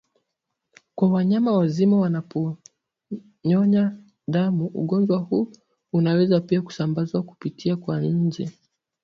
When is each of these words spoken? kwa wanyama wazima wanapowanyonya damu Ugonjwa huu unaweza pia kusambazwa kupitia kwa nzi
kwa 0.95 1.09
wanyama 1.11 1.51
wazima 1.57 1.99
wanapowanyonya 1.99 3.97
damu 4.27 4.65
Ugonjwa 4.65 5.17
huu 5.19 5.51
unaweza 5.93 6.41
pia 6.41 6.61
kusambazwa 6.61 7.23
kupitia 7.23 7.75
kwa 7.75 7.99
nzi 8.01 8.51